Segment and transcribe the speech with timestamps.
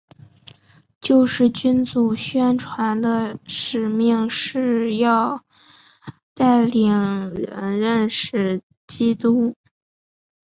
[0.99, 5.45] 救世军组织宣传的使命是要
[6.33, 6.89] 带领
[7.35, 9.55] 人认识基督。